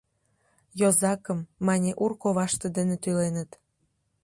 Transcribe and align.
Йозакым, 0.81 1.39
мане, 1.65 1.91
ур 2.03 2.11
коваште 2.21 2.67
дене 2.77 2.95
тӱленыт. 3.03 3.51